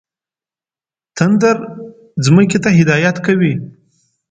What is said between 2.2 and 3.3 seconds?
ځمکې ته هدایت